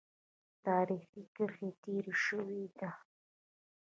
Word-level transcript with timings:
تاریخي 0.65 1.21
کرښه 1.35 1.69
تېره 1.81 2.13
شوې 2.25 2.63
ده. 2.79 2.89